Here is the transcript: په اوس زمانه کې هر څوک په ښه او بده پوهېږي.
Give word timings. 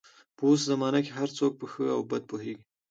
په 0.37 0.43
اوس 0.49 0.59
زمانه 0.69 0.99
کې 1.05 1.11
هر 1.19 1.29
څوک 1.37 1.51
په 1.59 1.65
ښه 1.71 1.85
او 1.95 2.01
بده 2.09 2.25
پوهېږي. 2.29 2.63